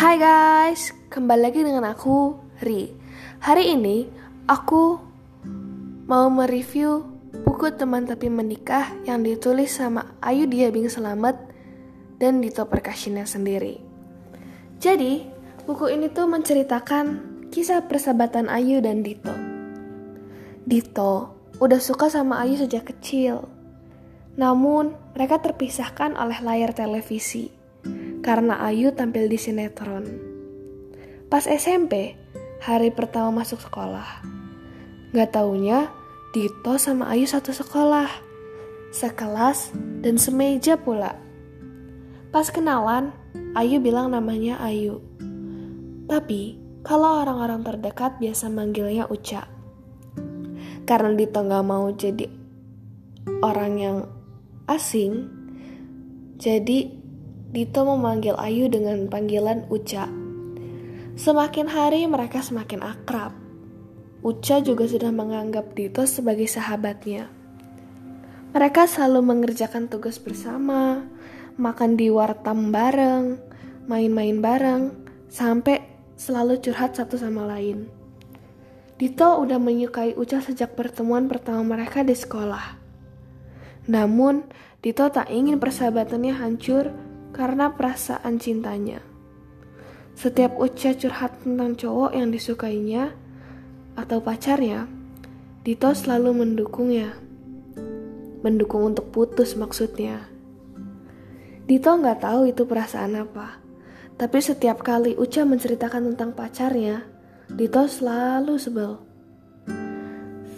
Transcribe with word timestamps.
Hai 0.00 0.16
guys, 0.16 0.96
kembali 1.12 1.42
lagi 1.44 1.60
dengan 1.60 1.84
aku, 1.84 2.32
Ri. 2.64 2.88
Hari 3.44 3.76
ini 3.76 4.08
aku 4.48 4.96
mau 6.08 6.24
mereview 6.32 7.04
buku 7.44 7.68
Teman 7.76 8.08
Tapi 8.08 8.32
Menikah 8.32 8.96
yang 9.04 9.20
ditulis 9.20 9.76
sama 9.76 10.16
Ayu 10.24 10.48
Diabing 10.48 10.88
Selamat 10.88 11.36
dan 12.16 12.40
Dito 12.40 12.64
Perkashinnya 12.64 13.28
sendiri. 13.28 13.76
Jadi, 14.80 15.28
buku 15.68 15.92
ini 15.92 16.08
tuh 16.08 16.32
menceritakan 16.32 17.04
kisah 17.52 17.84
persahabatan 17.84 18.48
Ayu 18.48 18.80
dan 18.80 19.04
Dito. 19.04 19.36
Dito 20.64 21.36
udah 21.60 21.76
suka 21.76 22.08
sama 22.08 22.40
Ayu 22.40 22.56
sejak 22.56 22.88
kecil. 22.88 23.52
Namun, 24.40 24.96
mereka 25.12 25.44
terpisahkan 25.44 26.16
oleh 26.16 26.40
layar 26.40 26.72
televisi 26.72 27.59
karena 28.20 28.60
Ayu 28.60 28.92
tampil 28.92 29.26
di 29.28 29.40
sinetron. 29.40 30.04
Pas 31.32 31.48
SMP, 31.48 32.16
hari 32.60 32.92
pertama 32.92 33.42
masuk 33.42 33.64
sekolah. 33.64 34.20
Gak 35.16 35.34
taunya, 35.34 35.88
Dito 36.30 36.78
sama 36.78 37.10
Ayu 37.10 37.26
satu 37.26 37.50
sekolah. 37.50 38.06
Sekelas 38.94 39.74
dan 40.04 40.20
semeja 40.20 40.76
pula. 40.78 41.16
Pas 42.30 42.46
kenalan, 42.52 43.10
Ayu 43.56 43.80
bilang 43.82 44.12
namanya 44.12 44.60
Ayu. 44.62 45.02
Tapi, 46.06 46.60
kalau 46.86 47.24
orang-orang 47.24 47.64
terdekat 47.64 48.20
biasa 48.20 48.50
manggilnya 48.52 49.08
Uca. 49.08 49.48
Karena 50.84 51.10
Dito 51.16 51.40
gak 51.40 51.64
mau 51.66 51.88
jadi 51.94 52.26
orang 53.40 53.72
yang 53.78 53.98
asing, 54.66 55.26
jadi 56.38 56.99
Dito 57.50 57.82
memanggil 57.82 58.38
Ayu 58.38 58.70
dengan 58.70 59.10
panggilan 59.10 59.66
Uca. 59.74 60.06
Semakin 61.18 61.66
hari 61.66 62.06
mereka 62.06 62.46
semakin 62.46 62.78
akrab. 62.78 63.34
Uca 64.22 64.62
juga 64.62 64.86
sudah 64.86 65.10
menganggap 65.10 65.74
Dito 65.74 66.06
sebagai 66.06 66.46
sahabatnya. 66.46 67.26
Mereka 68.54 68.86
selalu 68.86 69.34
mengerjakan 69.34 69.90
tugas 69.90 70.22
bersama, 70.22 71.02
makan 71.58 71.98
di 71.98 72.06
wartam 72.14 72.70
bareng, 72.70 73.42
main-main 73.90 74.38
bareng, 74.38 74.94
sampai 75.26 75.82
selalu 76.14 76.62
curhat 76.62 76.94
satu 76.94 77.18
sama 77.18 77.50
lain. 77.50 77.90
Dito 78.94 79.26
udah 79.26 79.58
menyukai 79.58 80.14
Uca 80.14 80.38
sejak 80.38 80.78
pertemuan 80.78 81.26
pertama 81.26 81.74
mereka 81.74 82.06
di 82.06 82.14
sekolah. 82.14 82.78
Namun, 83.90 84.46
Dito 84.78 85.02
tak 85.10 85.34
ingin 85.34 85.58
persahabatannya 85.58 86.38
hancur 86.38 87.09
karena 87.40 87.72
perasaan 87.72 88.36
cintanya. 88.36 89.00
Setiap 90.12 90.60
Uca 90.60 90.92
curhat 90.92 91.40
tentang 91.40 91.72
cowok 91.72 92.12
yang 92.12 92.28
disukainya 92.28 93.16
atau 93.96 94.20
pacarnya, 94.20 94.84
Dito 95.64 95.88
selalu 95.88 96.44
mendukungnya. 96.44 97.16
Mendukung 98.44 98.92
untuk 98.92 99.08
putus 99.08 99.56
maksudnya. 99.56 100.28
Dito 101.64 101.88
nggak 101.88 102.20
tahu 102.20 102.52
itu 102.52 102.68
perasaan 102.68 103.16
apa. 103.16 103.56
Tapi 104.20 104.38
setiap 104.44 104.84
kali 104.84 105.16
Uca 105.16 105.48
menceritakan 105.48 106.12
tentang 106.12 106.36
pacarnya, 106.36 107.08
Dito 107.48 107.88
selalu 107.88 108.60
sebel. 108.60 109.00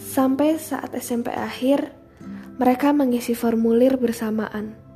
Sampai 0.00 0.56
saat 0.56 0.96
SMP 0.96 1.28
akhir, 1.28 1.92
mereka 2.56 2.96
mengisi 2.96 3.36
formulir 3.36 4.00
bersamaan. 4.00 4.89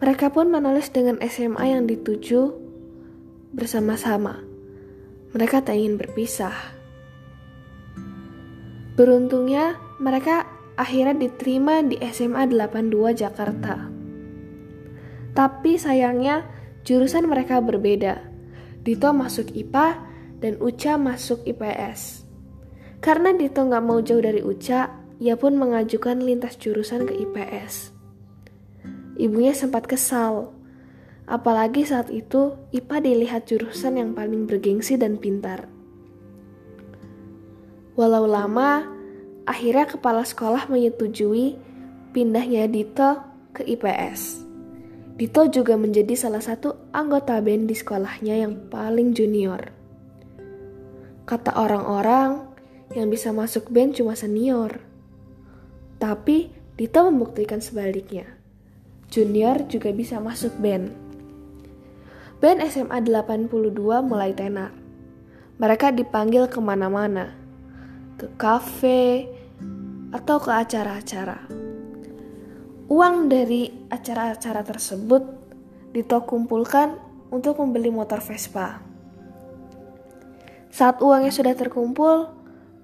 Mereka 0.00 0.32
pun 0.32 0.48
menulis 0.48 0.88
dengan 0.88 1.20
SMA 1.20 1.76
yang 1.76 1.84
dituju 1.84 2.56
bersama-sama. 3.52 4.40
Mereka 5.36 5.60
tak 5.60 5.76
ingin 5.76 6.00
berpisah. 6.00 6.56
Beruntungnya, 8.96 9.76
mereka 10.00 10.48
akhirnya 10.80 11.12
diterima 11.12 11.84
di 11.84 12.00
SMA 12.00 12.48
82 12.48 13.12
Jakarta. 13.12 13.92
Tapi 15.36 15.76
sayangnya, 15.76 16.48
jurusan 16.80 17.28
mereka 17.28 17.60
berbeda. 17.60 18.24
Dito 18.80 19.12
masuk 19.12 19.52
IPA 19.52 20.00
dan 20.40 20.56
Uca 20.64 20.96
masuk 20.96 21.44
IPS. 21.44 22.24
Karena 23.04 23.36
Dito 23.36 23.60
nggak 23.60 23.84
mau 23.84 24.00
jauh 24.00 24.24
dari 24.24 24.40
Uca, 24.40 24.96
ia 25.20 25.36
pun 25.36 25.60
mengajukan 25.60 26.24
lintas 26.24 26.56
jurusan 26.56 27.04
ke 27.04 27.12
IPS. 27.20 27.99
Ibunya 29.20 29.52
sempat 29.52 29.84
kesal. 29.84 30.48
Apalagi 31.28 31.84
saat 31.84 32.08
itu 32.08 32.56
IPA 32.72 33.04
dilihat 33.04 33.42
jurusan 33.44 34.00
yang 34.00 34.16
paling 34.16 34.48
bergengsi 34.48 34.96
dan 34.96 35.20
pintar. 35.20 35.68
Walau 38.00 38.24
lama, 38.24 38.88
akhirnya 39.44 39.84
kepala 39.92 40.24
sekolah 40.24 40.72
menyetujui 40.72 41.60
pindahnya 42.16 42.64
Dito 42.64 43.20
ke 43.52 43.60
IPS. 43.60 44.40
Dito 45.20 45.44
juga 45.52 45.76
menjadi 45.76 46.16
salah 46.16 46.40
satu 46.40 46.88
anggota 46.96 47.36
band 47.44 47.68
di 47.68 47.76
sekolahnya 47.76 48.40
yang 48.40 48.72
paling 48.72 49.12
junior. 49.12 49.68
Kata 51.28 51.60
orang-orang, 51.60 52.48
yang 52.96 53.12
bisa 53.12 53.36
masuk 53.36 53.68
band 53.68 54.00
cuma 54.00 54.16
senior. 54.16 54.80
Tapi 56.00 56.48
Dito 56.72 57.04
membuktikan 57.04 57.60
sebaliknya 57.60 58.39
junior 59.10 59.66
juga 59.66 59.90
bisa 59.90 60.22
masuk 60.22 60.54
band. 60.62 60.94
Band 62.40 62.64
SMA 62.70 63.04
82 63.04 63.50
mulai 64.00 64.32
tenar. 64.32 64.72
Mereka 65.60 65.92
dipanggil 65.92 66.48
ke 66.48 66.56
mana-mana, 66.56 67.36
ke 68.16 68.32
kafe, 68.40 69.28
atau 70.10 70.40
ke 70.40 70.48
acara-acara. 70.48 71.44
Uang 72.90 73.30
dari 73.30 73.70
acara-acara 73.92 74.66
tersebut 74.66 75.22
Dito 75.90 76.22
kumpulkan 76.22 76.94
untuk 77.34 77.58
membeli 77.58 77.90
motor 77.90 78.22
Vespa. 78.22 78.78
Saat 80.70 81.02
uangnya 81.02 81.34
sudah 81.34 81.50
terkumpul, 81.58 82.30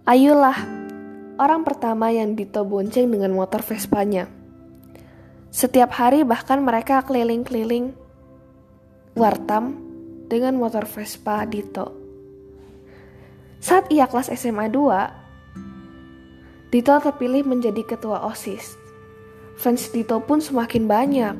Ayulah 0.06 0.54
orang 1.34 1.66
pertama 1.66 2.15
yang 2.15 2.38
Dito 2.38 2.62
bonceng 2.62 3.10
dengan 3.10 3.34
motor 3.34 3.59
Vespanya. 3.59 4.35
Setiap 5.56 5.88
hari 5.96 6.20
bahkan 6.20 6.60
mereka 6.60 7.00
keliling-keliling 7.00 7.96
Wartam 9.16 9.80
dengan 10.28 10.60
motor 10.60 10.84
Vespa 10.84 11.48
Dito. 11.48 11.96
Saat 13.56 13.88
ia 13.88 14.04
kelas 14.04 14.28
SMA 14.36 14.68
2, 14.68 16.68
Dito 16.68 16.92
terpilih 17.00 17.48
menjadi 17.48 17.88
ketua 17.88 18.28
OSIS. 18.28 18.76
Fans 19.56 19.88
Dito 19.88 20.20
pun 20.20 20.44
semakin 20.44 20.84
banyak. 20.84 21.32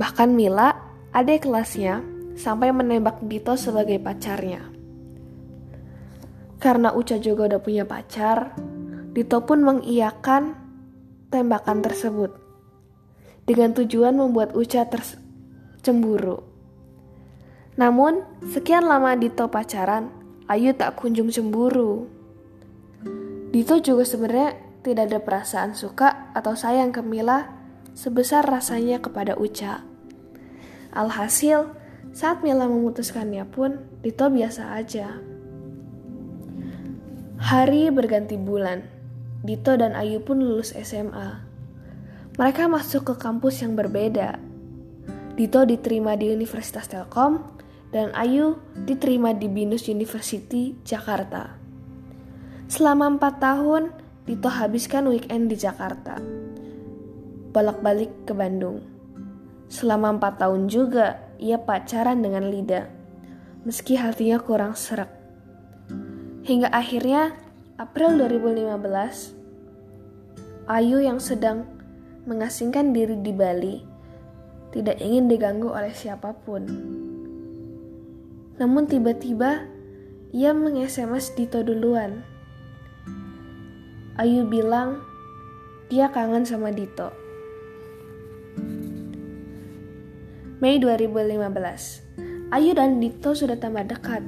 Bahkan 0.00 0.32
Mila, 0.32 0.72
adik 1.12 1.44
kelasnya, 1.44 2.00
sampai 2.32 2.72
menembak 2.72 3.20
Dito 3.28 3.60
sebagai 3.60 4.00
pacarnya. 4.00 4.64
Karena 6.64 6.96
Uca 6.96 7.20
juga 7.20 7.44
udah 7.44 7.60
punya 7.60 7.84
pacar, 7.84 8.56
Dito 9.12 9.44
pun 9.44 9.60
mengiyakan 9.60 10.56
tembakan 11.28 11.84
tersebut 11.84 12.43
dengan 13.44 13.76
tujuan 13.76 14.16
membuat 14.16 14.56
Uca 14.56 14.88
tercemburu. 14.88 16.44
Namun, 17.76 18.24
sekian 18.54 18.86
lama 18.88 19.18
Dito 19.18 19.48
pacaran, 19.50 20.10
Ayu 20.44 20.76
tak 20.76 21.00
kunjung 21.00 21.32
cemburu. 21.32 22.06
Dito 23.48 23.80
juga 23.80 24.04
sebenarnya 24.04 24.60
tidak 24.84 25.04
ada 25.08 25.18
perasaan 25.24 25.72
suka 25.72 26.30
atau 26.36 26.52
sayang 26.52 26.92
ke 26.92 27.00
Mila 27.00 27.48
sebesar 27.96 28.44
rasanya 28.44 29.00
kepada 29.00 29.38
Uca. 29.40 29.80
Alhasil, 30.92 31.72
saat 32.12 32.44
Mila 32.44 32.68
memutuskannya 32.68 33.48
pun, 33.48 33.82
Dito 34.04 34.28
biasa 34.28 34.76
aja. 34.76 35.18
Hari 37.40 37.90
berganti 37.90 38.38
bulan, 38.38 38.86
Dito 39.42 39.74
dan 39.74 39.98
Ayu 39.98 40.22
pun 40.22 40.38
lulus 40.38 40.76
SMA. 40.76 41.53
Mereka 42.34 42.66
masuk 42.66 43.06
ke 43.06 43.14
kampus 43.14 43.62
yang 43.62 43.78
berbeda. 43.78 44.42
Dito 45.38 45.62
diterima 45.62 46.18
di 46.18 46.34
Universitas 46.34 46.90
Telkom 46.90 47.38
dan 47.94 48.10
Ayu 48.10 48.58
diterima 48.74 49.30
di 49.30 49.46
Binus 49.46 49.86
University 49.86 50.74
Jakarta. 50.82 51.54
Selama 52.66 53.14
empat 53.14 53.38
tahun, 53.38 53.94
Dito 54.24 54.48
habiskan 54.48 55.04
weekend 55.12 55.52
di 55.52 55.56
Jakarta. 55.60 56.16
Bolak-balik 57.52 58.24
ke 58.24 58.32
Bandung. 58.32 58.80
Selama 59.68 60.16
empat 60.16 60.40
tahun 60.40 60.66
juga, 60.66 61.20
ia 61.36 61.60
pacaran 61.60 62.24
dengan 62.24 62.48
Lida. 62.48 62.88
Meski 63.68 64.00
hatinya 64.00 64.40
kurang 64.40 64.74
serak. 64.74 65.12
Hingga 66.48 66.72
akhirnya, 66.72 67.36
April 67.76 68.16
2015, 68.16 69.36
Ayu 70.72 71.04
yang 71.04 71.20
sedang 71.20 71.73
mengasingkan 72.24 72.96
diri 72.96 73.20
di 73.20 73.32
Bali, 73.32 73.76
tidak 74.72 74.96
ingin 75.00 75.28
diganggu 75.28 75.68
oleh 75.68 75.92
siapa 75.92 76.32
pun. 76.32 76.64
Namun 78.56 78.88
tiba-tiba 78.88 79.68
ia 80.34 80.50
meng-SMS 80.50 81.36
Dito 81.36 81.60
duluan. 81.60 82.24
Ayu 84.18 84.46
bilang 84.46 85.02
dia 85.92 86.08
kangen 86.10 86.46
sama 86.48 86.72
Dito. 86.72 87.12
Mei 90.62 90.80
2015. 90.80 92.48
Ayu 92.54 92.72
dan 92.72 93.04
Dito 93.04 93.36
sudah 93.36 93.60
tambah 93.60 93.84
dekat. 93.84 94.24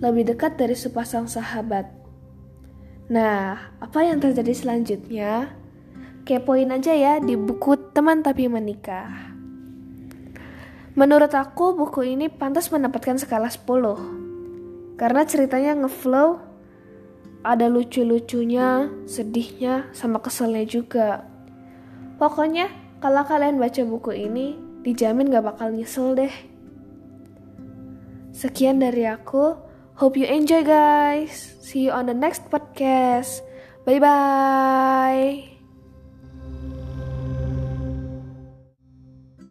Lebih 0.00 0.32
dekat 0.32 0.56
dari 0.56 0.72
sepasang 0.72 1.28
sahabat. 1.28 1.90
Nah, 3.12 3.76
apa 3.78 3.98
yang 4.02 4.18
terjadi 4.18 4.50
selanjutnya? 4.56 5.52
Kepoin 6.26 6.74
aja 6.74 6.90
ya 6.90 7.22
di 7.22 7.38
buku 7.38 7.94
Teman 7.94 8.26
Tapi 8.26 8.50
Menikah. 8.50 9.30
Menurut 10.98 11.30
aku 11.30 11.78
buku 11.78 12.02
ini 12.02 12.26
pantas 12.26 12.74
mendapatkan 12.74 13.14
skala 13.14 13.46
10. 13.46 14.98
Karena 14.98 15.22
ceritanya 15.22 15.78
ngeflow, 15.86 16.42
ada 17.46 17.70
lucu-lucunya, 17.70 18.90
sedihnya, 19.06 19.86
sama 19.94 20.18
keselnya 20.18 20.66
juga. 20.66 21.22
Pokoknya 22.18 22.74
kalau 22.98 23.22
kalian 23.22 23.62
baca 23.62 23.86
buku 23.86 24.18
ini, 24.18 24.58
dijamin 24.82 25.30
gak 25.30 25.46
bakal 25.46 25.70
nyesel 25.70 26.18
deh. 26.18 26.34
Sekian 28.34 28.82
dari 28.82 29.06
aku. 29.06 29.62
Hope 30.02 30.18
you 30.18 30.26
enjoy 30.26 30.66
guys. 30.66 31.54
See 31.62 31.86
you 31.86 31.94
on 31.94 32.10
the 32.10 32.18
next 32.18 32.50
podcast. 32.50 33.46
Bye 33.86 34.02
bye. 34.02 35.55